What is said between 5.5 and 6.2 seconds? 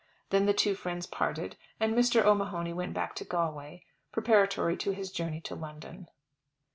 London.